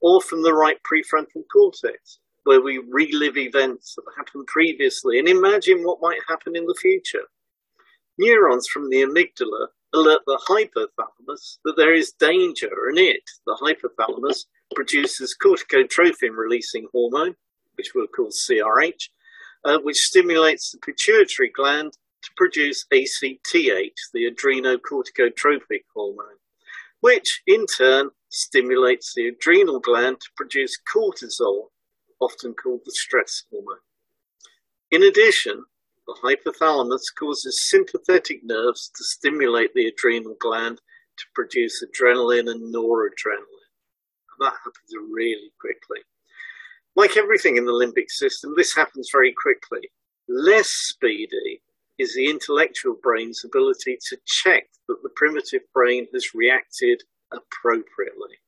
or 0.00 0.20
from 0.20 0.44
the 0.44 0.54
right 0.54 0.78
prefrontal 0.84 1.42
cortex, 1.52 2.20
where 2.44 2.60
we 2.60 2.78
relive 2.78 3.36
events 3.36 3.96
that 3.96 4.04
happened 4.16 4.46
previously 4.46 5.18
and 5.18 5.26
imagine 5.26 5.82
what 5.82 6.00
might 6.00 6.20
happen 6.28 6.54
in 6.54 6.66
the 6.66 6.78
future. 6.80 7.24
Neurons 8.16 8.68
from 8.68 8.90
the 8.90 9.02
amygdala 9.02 9.66
alert 9.92 10.22
the 10.24 10.40
hypothalamus 10.48 11.58
that 11.64 11.76
there 11.76 11.94
is 11.94 12.12
danger, 12.12 12.70
and 12.88 12.96
it, 12.96 13.24
the 13.44 13.58
hypothalamus, 13.60 14.44
produces 14.72 15.36
corticotrophin 15.36 16.36
releasing 16.36 16.86
hormone, 16.92 17.34
which 17.74 17.90
we'll 17.92 18.06
call 18.06 18.30
CRH, 18.30 19.08
uh, 19.64 19.78
which 19.82 19.96
stimulates 19.96 20.70
the 20.70 20.78
pituitary 20.78 21.50
gland 21.50 21.94
to 22.22 22.30
produce 22.36 22.86
ACTH, 22.92 24.10
the 24.12 24.30
adrenocorticotropic 24.30 25.84
hormone, 25.94 26.38
which 27.00 27.42
in 27.46 27.66
turn 27.66 28.10
stimulates 28.28 29.14
the 29.14 29.28
adrenal 29.28 29.80
gland 29.80 30.20
to 30.20 30.28
produce 30.36 30.78
cortisol, 30.92 31.68
often 32.20 32.54
called 32.54 32.80
the 32.84 32.92
stress 32.92 33.44
hormone. 33.50 33.80
In 34.90 35.02
addition, 35.02 35.64
the 36.06 36.16
hypothalamus 36.22 37.12
causes 37.18 37.68
sympathetic 37.68 38.40
nerves 38.44 38.90
to 38.96 39.04
stimulate 39.04 39.74
the 39.74 39.86
adrenal 39.86 40.36
gland 40.38 40.80
to 41.18 41.24
produce 41.34 41.82
adrenaline 41.82 42.50
and 42.50 42.74
noradrenaline. 42.74 43.66
And 44.30 44.40
that 44.40 44.54
happens 44.64 44.92
really 45.10 45.52
quickly. 45.60 46.00
Like 46.94 47.16
everything 47.16 47.56
in 47.56 47.66
the 47.66 47.72
limbic 47.72 48.10
system, 48.10 48.54
this 48.56 48.74
happens 48.74 49.10
very 49.12 49.34
quickly. 49.34 49.90
Less 50.28 50.68
speedy 50.68 51.60
is 51.98 52.14
the 52.14 52.28
intellectual 52.28 52.96
brain's 53.02 53.44
ability 53.44 53.98
to 54.08 54.18
check 54.26 54.68
that 54.88 55.02
the 55.02 55.10
primitive 55.16 55.62
brain 55.72 56.06
has 56.12 56.34
reacted 56.34 57.02
appropriately. 57.32 58.38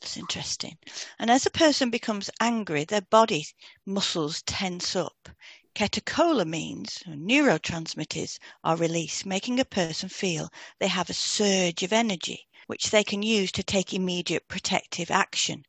That's 0.00 0.16
interesting. 0.16 0.76
And 1.18 1.30
as 1.30 1.46
a 1.46 1.50
person 1.50 1.90
becomes 1.90 2.30
angry, 2.40 2.84
their 2.84 3.00
body 3.02 3.46
muscles 3.86 4.42
tense 4.42 4.94
up. 4.94 5.28
Catecholamines, 5.74 7.02
neurotransmitters, 7.04 8.38
are 8.64 8.76
released, 8.76 9.26
making 9.26 9.60
a 9.60 9.64
person 9.64 10.08
feel 10.08 10.50
they 10.78 10.88
have 10.88 11.08
a 11.08 11.14
surge 11.14 11.82
of 11.82 11.92
energy, 11.92 12.46
which 12.66 12.90
they 12.90 13.04
can 13.04 13.22
use 13.22 13.52
to 13.52 13.62
take 13.62 13.94
immediate 13.94 14.48
protective 14.48 15.10
action. 15.10 15.64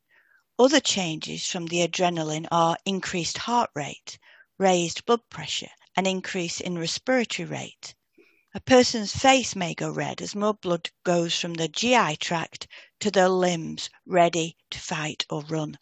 Other 0.59 0.79
changes 0.79 1.45
from 1.45 1.67
the 1.67 1.87
adrenaline 1.87 2.47
are 2.51 2.77
increased 2.85 3.37
heart 3.37 3.69
rate, 3.75 4.17
raised 4.57 5.05
blood 5.05 5.21
pressure, 5.29 5.69
an 5.97 6.05
increase 6.05 6.61
in 6.61 6.77
respiratory 6.77 7.45
rate. 7.45 7.93
A 8.53 8.61
person's 8.61 9.13
face 9.13 9.57
may 9.57 9.73
go 9.73 9.91
red 9.91 10.21
as 10.21 10.33
more 10.33 10.53
blood 10.53 10.89
goes 11.03 11.37
from 11.37 11.55
the 11.55 11.67
GI 11.67 12.15
tract 12.15 12.67
to 13.01 13.11
their 13.11 13.27
limbs, 13.27 13.89
ready 14.05 14.55
to 14.71 14.79
fight 14.79 15.25
or 15.29 15.43
run 15.49 15.77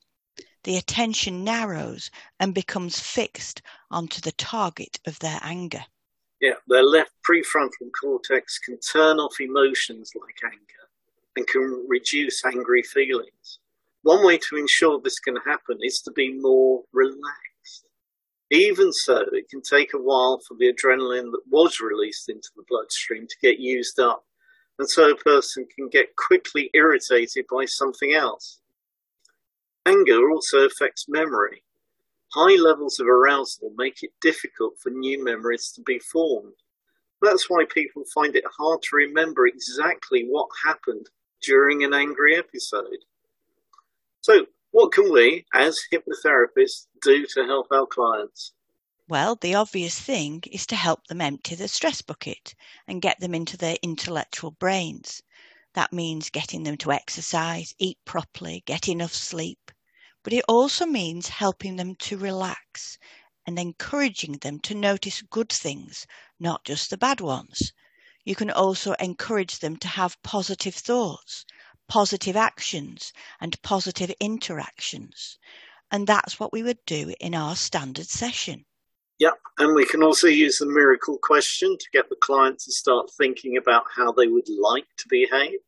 the 0.65 0.77
attention 0.77 1.43
narrows 1.43 2.09
and 2.39 2.53
becomes 2.53 2.99
fixed 2.99 3.61
onto 3.91 4.19
the 4.19 4.31
target 4.31 4.99
of 5.05 5.17
their 5.19 5.39
anger. 5.43 5.85
Yeah, 6.41 6.55
their 6.67 6.83
left 6.83 7.11
prefrontal 7.23 7.91
cortex 8.01 8.57
can 8.59 8.79
turn 8.79 9.19
off 9.19 9.39
emotions 9.39 10.11
like 10.19 10.51
anger 10.51 10.89
and 11.35 11.47
can 11.47 11.85
reduce 11.87 12.43
angry 12.43 12.81
feelings. 12.81 13.59
One 14.01 14.25
way 14.25 14.39
to 14.49 14.57
ensure 14.57 14.99
this 14.99 15.19
can 15.19 15.37
happen 15.37 15.77
is 15.81 16.01
to 16.01 16.11
be 16.11 16.33
more 16.33 16.83
relaxed. 16.91 17.54
Even 18.51 18.93
so, 18.93 19.25
it 19.31 19.49
can 19.49 19.61
take 19.61 19.93
a 19.93 20.01
while 20.01 20.39
for 20.39 20.55
the 20.55 20.71
adrenaline 20.71 21.31
that 21.31 21.41
was 21.49 21.79
released 21.79 22.29
into 22.29 22.49
the 22.55 22.63
bloodstream 22.67 23.27
to 23.27 23.35
get 23.41 23.59
used 23.59 23.99
up, 23.99 24.23
and 24.77 24.89
so 24.89 25.09
a 25.09 25.15
person 25.15 25.65
can 25.75 25.89
get 25.89 26.15
quickly 26.15 26.69
irritated 26.73 27.45
by 27.49 27.65
something 27.65 28.13
else. 28.13 28.61
Anger 29.85 30.29
also 30.29 30.65
affects 30.65 31.05
memory. 31.07 31.63
High 32.33 32.55
levels 32.55 32.99
of 32.99 33.07
arousal 33.07 33.71
make 33.77 34.03
it 34.03 34.11
difficult 34.21 34.77
for 34.79 34.89
new 34.89 35.23
memories 35.23 35.71
to 35.75 35.81
be 35.81 35.99
formed. 35.99 36.53
That's 37.21 37.49
why 37.49 37.65
people 37.65 38.03
find 38.13 38.35
it 38.35 38.43
hard 38.57 38.81
to 38.83 38.95
remember 38.95 39.47
exactly 39.47 40.25
what 40.27 40.49
happened 40.63 41.09
during 41.41 41.83
an 41.83 41.93
angry 41.93 42.35
episode. 42.35 43.05
So, 44.21 44.47
what 44.75 44.91
can 44.91 45.09
we, 45.09 45.45
as 45.53 45.79
hypnotherapists, 45.89 46.87
do 47.01 47.25
to 47.25 47.45
help 47.45 47.67
our 47.71 47.85
clients? 47.85 48.51
Well, 49.07 49.37
the 49.37 49.55
obvious 49.55 49.97
thing 49.97 50.43
is 50.51 50.67
to 50.67 50.75
help 50.75 51.07
them 51.07 51.21
empty 51.21 51.55
the 51.55 51.69
stress 51.69 52.01
bucket 52.01 52.53
and 52.85 53.01
get 53.01 53.21
them 53.21 53.33
into 53.33 53.55
their 53.55 53.77
intellectual 53.81 54.51
brains. 54.51 55.23
That 55.75 55.93
means 55.93 56.29
getting 56.29 56.63
them 56.63 56.75
to 56.79 56.91
exercise, 56.91 57.73
eat 57.79 57.99
properly, 58.03 58.63
get 58.65 58.89
enough 58.89 59.13
sleep. 59.13 59.71
But 60.23 60.33
it 60.33 60.43
also 60.45 60.85
means 60.85 61.29
helping 61.29 61.77
them 61.77 61.95
to 61.95 62.17
relax 62.17 62.97
and 63.47 63.57
encouraging 63.57 64.39
them 64.39 64.59
to 64.59 64.75
notice 64.75 65.21
good 65.21 65.53
things, 65.53 66.05
not 66.37 66.65
just 66.65 66.89
the 66.89 66.97
bad 66.97 67.21
ones. 67.21 67.71
You 68.25 68.35
can 68.35 68.51
also 68.51 68.91
encourage 68.99 69.59
them 69.59 69.77
to 69.77 69.87
have 69.87 70.21
positive 70.21 70.75
thoughts, 70.75 71.45
positive 71.87 72.35
actions, 72.35 73.13
and 73.39 73.61
positive 73.61 74.11
interactions. 74.19 75.37
And 75.91 76.07
that's 76.07 76.39
what 76.39 76.51
we 76.51 76.63
would 76.63 76.83
do 76.85 77.13
in 77.19 77.35
our 77.35 77.55
standard 77.55 78.07
session. 78.07 78.65
Yep, 79.19 79.39
and 79.59 79.75
we 79.75 79.85
can 79.85 80.03
also 80.03 80.27
use 80.27 80.57
the 80.57 80.65
miracle 80.65 81.17
question 81.17 81.77
to 81.77 81.85
get 81.93 82.09
the 82.09 82.17
client 82.17 82.59
to 82.59 82.71
start 82.71 83.09
thinking 83.17 83.55
about 83.55 83.85
how 83.95 84.11
they 84.11 84.27
would 84.27 84.49
like 84.49 84.87
to 84.97 85.07
behave. 85.09 85.59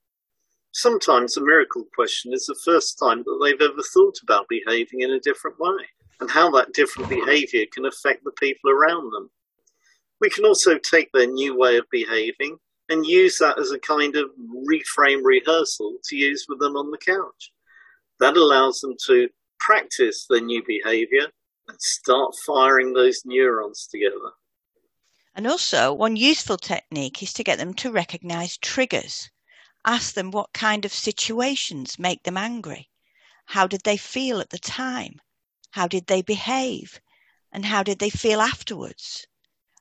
Sometimes 0.74 1.34
the 1.34 1.42
miracle 1.42 1.86
question 1.96 2.34
is 2.34 2.46
the 2.46 2.60
first 2.66 3.00
time 3.00 3.24
that 3.24 3.40
they've 3.42 3.70
ever 3.70 3.82
thought 3.82 4.18
about 4.22 4.50
behaving 4.50 5.02
in 5.02 5.12
a 5.12 5.20
different 5.20 5.58
way 5.60 5.86
and 6.20 6.30
how 6.30 6.52
that 6.52 6.74
different 6.74 7.10
behavior 7.10 7.66
can 7.72 7.86
affect 7.86 8.24
the 8.24 8.32
people 8.32 8.70
around 8.70 9.12
them. 9.12 9.30
We 10.20 10.30
can 10.30 10.46
also 10.46 10.78
take 10.78 11.12
their 11.14 11.28
new 11.28 11.58
way 11.58 11.78
of 11.78 11.86
behaving 11.90 12.58
and 12.90 13.06
use 13.06 13.38
that 13.38 13.60
as 13.60 13.72
a 13.72 13.80
kind 13.80 14.16
of 14.16 14.30
reframe 14.70 15.22
rehearsal 15.24 15.98
to 16.06 16.16
use 16.16 16.46
with 16.48 16.60
them 16.60 16.78
on 16.78 16.92
the 16.92 16.98
couch. 16.98 17.52
That 18.20 18.38
allows 18.38 18.80
them 18.80 18.96
to 19.08 19.30
practice 19.60 20.26
their 20.30 20.42
new 20.42 20.64
behavior 20.66 21.28
and 21.68 21.82
start 21.82 22.34
firing 22.46 22.94
those 22.94 23.22
neurons 23.26 23.88
together. 23.92 24.32
And 25.36 25.46
also, 25.46 25.94
one 25.94 26.16
useful 26.16 26.58
technique 26.58 27.22
is 27.22 27.34
to 27.34 27.44
get 27.44 27.60
them 27.60 27.74
to 27.76 27.92
recognize 27.92 28.58
triggers. 28.58 29.30
Ask 29.86 30.16
them 30.16 30.32
what 30.32 30.52
kind 30.54 30.84
of 30.84 30.92
situations 30.92 32.00
make 32.00 32.24
them 32.24 32.38
angry. 32.38 32.90
How 33.46 33.68
did 33.68 33.82
they 33.84 33.98
feel 33.98 34.40
at 34.40 34.50
the 34.50 34.58
time? 34.58 35.22
How 35.72 35.88
did 35.88 36.08
they 36.08 36.22
behave? 36.22 37.00
And 37.52 37.66
how 37.66 37.84
did 37.84 38.00
they 38.00 38.10
feel 38.10 38.42
afterwards? 38.42 39.28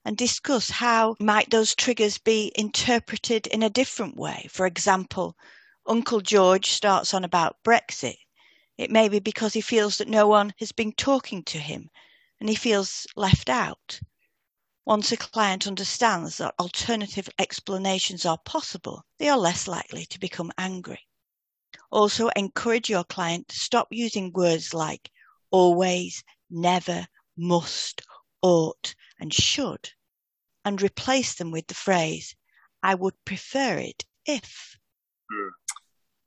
And 0.07 0.17
discuss 0.17 0.71
how 0.71 1.17
might 1.19 1.51
those 1.51 1.75
triggers 1.75 2.17
be 2.17 2.53
interpreted 2.55 3.49
in 3.49 3.65
a 3.65 3.69
different 3.69 4.15
way. 4.15 4.47
For 4.53 4.65
example, 4.65 5.37
Uncle 5.85 6.21
George 6.21 6.71
starts 6.71 7.13
on 7.13 7.25
about 7.25 7.61
Brexit. 7.65 8.15
It 8.79 8.93
may 8.93 9.09
be 9.09 9.19
because 9.19 9.53
he 9.53 9.61
feels 9.61 9.99
that 9.99 10.07
no 10.07 10.29
one 10.29 10.55
has 10.61 10.71
been 10.71 10.93
talking 10.93 11.43
to 11.47 11.59
him 11.59 11.91
and 12.39 12.49
he 12.49 12.55
feels 12.55 13.09
left 13.17 13.49
out. 13.49 13.99
Once 14.85 15.11
a 15.11 15.17
client 15.17 15.67
understands 15.67 16.37
that 16.37 16.55
alternative 16.61 17.29
explanations 17.41 18.25
are 18.25 18.39
possible, 18.39 19.05
they 19.19 19.29
are 19.29 19.37
less 19.37 19.67
likely 19.67 20.07
to 20.07 20.21
become 20.21 20.53
angry. 20.57 21.01
Also, 21.91 22.29
encourage 22.37 22.89
your 22.89 23.03
client 23.03 23.49
to 23.49 23.57
stop 23.57 23.89
using 23.91 24.33
words 24.33 24.73
like 24.73 25.11
always, 25.51 26.23
never, 26.49 27.09
must, 27.37 28.03
ought, 28.41 28.95
and 29.21 29.33
should, 29.33 29.91
and 30.65 30.83
replace 30.83 31.35
them 31.35 31.51
with 31.51 31.67
the 31.67 31.75
phrase, 31.75 32.35
I 32.83 32.95
would 32.95 33.15
prefer 33.25 33.79
it 33.79 34.05
if. 34.25 34.79
Hmm. 35.31 35.49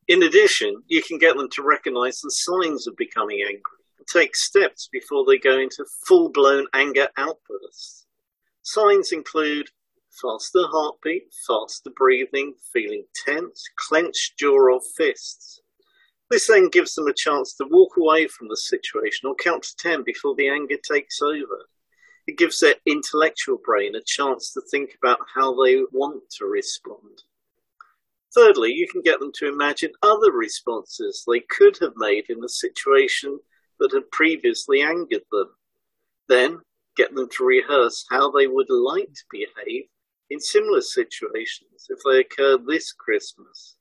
In 0.08 0.24
addition, 0.24 0.84
you 0.88 1.04
can 1.04 1.20
get 1.20 1.38
them 1.38 1.50
to 1.52 1.64
recognize 1.64 2.20
the 2.22 2.32
signs 2.32 2.88
of 2.88 2.96
becoming 2.98 3.42
angry 3.42 3.84
and 3.98 4.08
take 4.08 4.36
steps 4.36 4.90
before 4.92 5.24
they 5.26 5.38
go 5.38 5.60
into 5.60 5.86
full 6.08 6.30
blown 6.30 6.68
anger 6.74 7.10
outbursts. 7.18 8.08
Signs 8.64 9.12
include 9.12 9.70
faster 10.22 10.64
heartbeat, 10.68 11.34
faster 11.48 11.92
breathing, 11.96 12.56
feeling 12.74 13.06
tense, 13.26 13.64
clenched 13.76 14.38
jaw 14.38 14.74
or 14.74 14.82
fists. 14.98 15.62
This 16.30 16.48
then 16.48 16.70
gives 16.70 16.94
them 16.94 17.08
a 17.08 17.14
chance 17.14 17.54
to 17.56 17.66
walk 17.70 17.98
away 17.98 18.28
from 18.28 18.48
the 18.50 18.58
situation 18.58 19.28
or 19.28 19.36
count 19.36 19.64
to 19.64 19.76
10 19.78 20.04
before 20.04 20.36
the 20.36 20.50
anger 20.50 20.78
takes 20.78 21.22
over. 21.22 21.68
It 22.30 22.38
gives 22.38 22.60
their 22.60 22.76
intellectual 22.86 23.58
brain 23.58 23.96
a 23.96 24.04
chance 24.06 24.54
to 24.54 24.62
think 24.62 24.92
about 25.02 25.18
how 25.34 25.52
they 25.64 25.82
want 25.92 26.30
to 26.38 26.46
respond. 26.46 27.24
Thirdly, 28.36 28.72
you 28.72 28.88
can 28.88 29.02
get 29.02 29.20
them 29.20 29.32
to 29.38 29.48
imagine 29.48 29.94
other 30.04 30.32
responses 30.32 31.24
they 31.26 31.40
could 31.40 31.80
have 31.82 31.94
made 31.96 32.26
in 32.30 32.44
a 32.44 32.48
situation 32.48 33.40
that 33.80 33.94
had 33.94 34.12
previously 34.12 34.84
angered 34.84 35.24
them. 35.32 35.56
Then 36.28 36.60
get 36.96 37.16
them 37.16 37.30
to 37.36 37.44
rehearse 37.44 38.06
how 38.12 38.30
they 38.30 38.46
would 38.46 38.70
like 38.70 39.12
to 39.12 39.24
behave 39.32 39.86
in 40.30 40.40
similar 40.40 40.82
situations 40.82 41.88
if 41.90 41.98
they 42.06 42.20
occur 42.20 42.60
this 42.60 42.94
Christmas. 42.94 43.76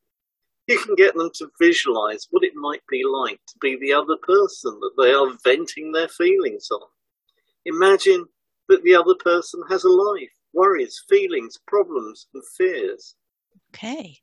You 0.67 0.79
can 0.79 0.95
get 0.95 1.15
them 1.15 1.31
to 1.35 1.51
visualize 1.61 2.27
what 2.31 2.45
it 2.45 2.55
might 2.55 2.87
be 2.89 3.03
like 3.05 3.41
to 3.47 3.59
be 3.61 3.77
the 3.77 3.93
other 3.93 4.17
person 4.23 4.81
that 4.81 4.95
they 4.97 5.13
are 5.13 5.37
venting 5.45 5.93
their 5.93 6.09
feelings 6.09 6.69
on. 6.71 6.89
Imagine 7.67 8.25
that 8.69 8.83
the 8.83 8.95
other 8.95 9.15
person 9.15 9.63
has 9.69 9.85
a 9.85 9.89
life, 9.89 10.33
worries, 10.53 11.03
feelings, 11.09 11.59
problems, 11.67 12.27
and 12.35 12.43
fears. 12.57 13.17
Okay. 13.75 14.21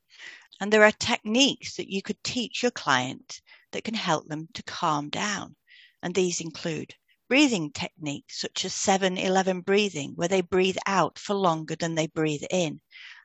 And 0.62 0.72
there 0.72 0.84
are 0.84 0.92
techniques 0.92 1.76
that 1.76 1.92
you 1.92 2.02
could 2.02 2.24
teach 2.24 2.62
your 2.62 2.72
client 2.72 3.42
that 3.72 3.84
can 3.84 3.94
help 3.94 4.28
them 4.28 4.48
to 4.54 4.64
calm 4.64 5.10
down. 5.10 5.56
And 6.02 6.16
these 6.16 6.40
include 6.40 6.96
breathing 7.28 7.72
techniques 7.72 8.40
such 8.40 8.64
as 8.66 8.74
7 8.74 9.18
11 9.18 9.62
breathing, 9.62 10.14
where 10.16 10.28
they 10.28 10.42
breathe 10.42 10.78
out 10.86 11.20
for 11.20 11.34
longer 11.34 11.76
than 11.76 11.96
they 11.96 12.08
breathe 12.08 12.44
in, 12.50 12.80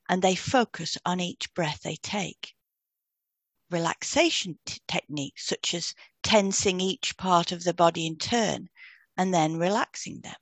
and 0.09 0.23
they 0.23 0.35
focus 0.35 0.97
on 1.05 1.21
each 1.21 1.53
breath 1.55 1.83
they 1.83 1.97
take. 1.97 2.55
Relaxation 3.71 4.59
t- 4.65 4.81
techniques 4.89 5.47
such 5.47 5.75
as 5.75 5.95
tensing 6.23 6.81
each 6.81 7.17
part 7.17 7.53
of 7.53 7.63
the 7.63 7.75
body 7.75 8.07
in 8.07 8.17
turn 8.17 8.69
and 9.17 9.33
then 9.33 9.57
relaxing 9.57 10.21
them. 10.23 10.35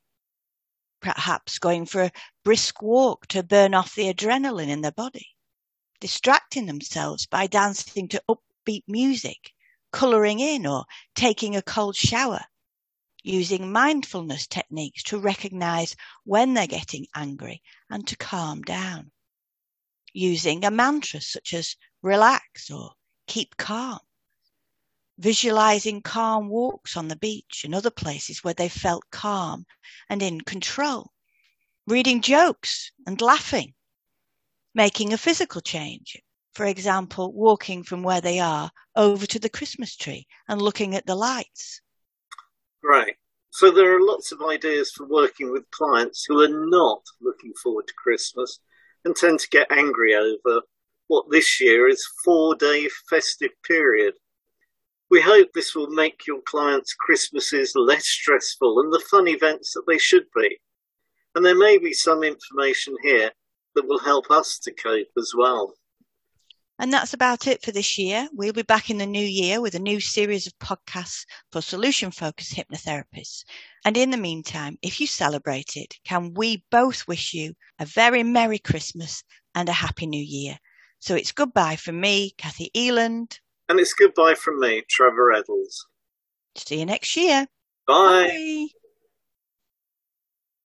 Perhaps 1.00 1.58
going 1.58 1.86
for 1.86 2.02
a 2.02 2.12
brisk 2.44 2.82
walk 2.82 3.26
to 3.28 3.42
burn 3.42 3.74
off 3.74 3.94
the 3.94 4.12
adrenaline 4.12 4.68
in 4.68 4.80
their 4.80 4.92
body. 4.92 5.28
Distracting 6.00 6.66
themselves 6.66 7.26
by 7.26 7.46
dancing 7.46 8.08
to 8.08 8.22
upbeat 8.28 8.84
music, 8.86 9.52
colouring 9.92 10.40
in, 10.40 10.66
or 10.66 10.84
taking 11.14 11.56
a 11.56 11.62
cold 11.62 11.96
shower 11.96 12.44
using 13.22 13.70
mindfulness 13.72 14.46
techniques 14.46 15.02
to 15.02 15.18
recognize 15.18 15.94
when 16.24 16.54
they're 16.54 16.66
getting 16.66 17.06
angry 17.14 17.62
and 17.90 18.06
to 18.06 18.16
calm 18.16 18.62
down. 18.62 19.10
Using 20.12 20.64
a 20.64 20.70
mantra 20.70 21.20
such 21.20 21.52
as 21.52 21.76
relax 22.02 22.70
or 22.70 22.92
keep 23.26 23.56
calm. 23.56 23.98
Visualizing 25.18 26.00
calm 26.00 26.48
walks 26.48 26.96
on 26.96 27.08
the 27.08 27.16
beach 27.16 27.62
and 27.64 27.74
other 27.74 27.90
places 27.90 28.42
where 28.44 28.54
they 28.54 28.68
felt 28.68 29.04
calm 29.10 29.66
and 30.08 30.22
in 30.22 30.40
control. 30.40 31.12
Reading 31.86 32.22
jokes 32.22 32.92
and 33.06 33.20
laughing. 33.20 33.74
Making 34.74 35.12
a 35.12 35.18
physical 35.18 35.60
change. 35.60 36.16
For 36.54 36.66
example, 36.66 37.32
walking 37.32 37.82
from 37.82 38.02
where 38.02 38.20
they 38.20 38.38
are 38.38 38.70
over 38.96 39.26
to 39.26 39.38
the 39.38 39.48
Christmas 39.48 39.96
tree 39.96 40.26
and 40.48 40.62
looking 40.62 40.94
at 40.94 41.06
the 41.06 41.14
lights 41.14 41.80
Right. 42.82 43.16
So 43.50 43.70
there 43.70 43.94
are 43.96 44.00
lots 44.00 44.30
of 44.30 44.42
ideas 44.42 44.92
for 44.92 45.06
working 45.06 45.50
with 45.50 45.70
clients 45.70 46.24
who 46.24 46.40
are 46.42 46.48
not 46.48 47.02
looking 47.20 47.52
forward 47.62 47.86
to 47.88 47.94
Christmas 47.94 48.60
and 49.04 49.16
tend 49.16 49.40
to 49.40 49.48
get 49.48 49.70
angry 49.70 50.14
over 50.14 50.62
what 51.06 51.30
this 51.30 51.60
year 51.60 51.88
is 51.88 52.06
four 52.24 52.54
day 52.54 52.88
festive 53.08 53.50
period. 53.66 54.14
We 55.10 55.20
hope 55.22 55.52
this 55.52 55.74
will 55.74 55.88
make 55.88 56.26
your 56.26 56.42
clients' 56.42 56.94
Christmases 56.94 57.74
less 57.74 58.06
stressful 58.06 58.80
and 58.80 58.92
the 58.92 59.04
fun 59.10 59.26
events 59.26 59.72
that 59.72 59.84
they 59.86 59.98
should 59.98 60.26
be. 60.34 60.58
And 61.34 61.44
there 61.44 61.56
may 61.56 61.78
be 61.78 61.92
some 61.92 62.22
information 62.22 62.96
here 63.02 63.32
that 63.74 63.86
will 63.86 64.00
help 64.00 64.30
us 64.30 64.58
to 64.60 64.72
cope 64.72 65.08
as 65.16 65.32
well. 65.36 65.74
And 66.80 66.92
that's 66.92 67.12
about 67.12 67.48
it 67.48 67.64
for 67.64 67.72
this 67.72 67.98
year. 67.98 68.28
We'll 68.32 68.52
be 68.52 68.62
back 68.62 68.88
in 68.88 68.98
the 68.98 69.06
new 69.06 69.24
year 69.24 69.60
with 69.60 69.74
a 69.74 69.80
new 69.80 69.98
series 69.98 70.46
of 70.46 70.58
podcasts 70.58 71.24
for 71.50 71.60
solution 71.60 72.12
focused 72.12 72.54
hypnotherapists. 72.54 73.44
And 73.84 73.96
in 73.96 74.10
the 74.10 74.16
meantime, 74.16 74.78
if 74.80 75.00
you 75.00 75.08
celebrate 75.08 75.76
it, 75.76 75.94
can 76.04 76.34
we 76.34 76.64
both 76.70 77.08
wish 77.08 77.34
you 77.34 77.54
a 77.80 77.84
very 77.84 78.22
Merry 78.22 78.60
Christmas 78.60 79.24
and 79.56 79.68
a 79.68 79.72
Happy 79.72 80.06
New 80.06 80.22
Year? 80.22 80.58
So 81.00 81.16
it's 81.16 81.32
goodbye 81.32 81.76
from 81.76 82.00
me, 82.00 82.34
Kathy 82.38 82.70
Eland. 82.76 83.40
And 83.68 83.78
it's 83.78 83.92
goodbye 83.92 84.34
from 84.34 84.60
me, 84.60 84.82
Trevor 84.88 85.32
Eddles. 85.32 85.86
See 86.56 86.80
you 86.80 86.86
next 86.86 87.16
year. 87.16 87.46
Bye. 87.86 88.28
Bye. 88.28 88.66